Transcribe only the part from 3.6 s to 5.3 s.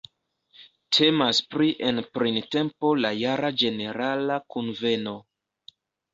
ĝenerala kunveno.